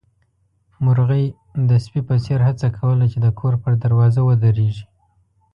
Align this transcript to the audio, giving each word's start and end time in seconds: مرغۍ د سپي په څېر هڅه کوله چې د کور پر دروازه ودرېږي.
مرغۍ 0.85 1.25
د 1.69 1.69
سپي 1.83 2.01
په 2.09 2.15
څېر 2.23 2.39
هڅه 2.47 2.67
کوله 2.77 3.05
چې 3.11 3.17
د 3.25 3.27
کور 3.39 3.53
پر 3.63 3.71
دروازه 3.83 4.21
ودرېږي. 4.23 4.85